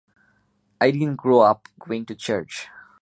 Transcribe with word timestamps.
I 0.81 0.89
didn't 0.89 1.17
grow 1.17 1.41
up 1.41 1.67
going 1.77 2.07
to 2.07 2.15
church. 2.15 2.65